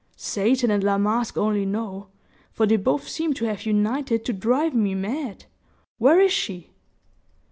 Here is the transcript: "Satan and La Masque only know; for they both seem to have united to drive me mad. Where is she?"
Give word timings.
"Satan 0.15 0.71
and 0.71 0.83
La 0.83 0.97
Masque 0.97 1.37
only 1.37 1.63
know; 1.63 2.07
for 2.51 2.65
they 2.65 2.75
both 2.75 3.07
seem 3.07 3.35
to 3.35 3.45
have 3.45 3.67
united 3.67 4.25
to 4.25 4.33
drive 4.33 4.73
me 4.73 4.95
mad. 4.95 5.45
Where 5.99 6.19
is 6.19 6.31
she?" 6.31 6.71